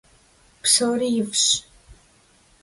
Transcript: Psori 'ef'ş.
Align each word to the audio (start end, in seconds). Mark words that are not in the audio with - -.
Psori 0.63 1.09
'ef'ş. 1.15 1.45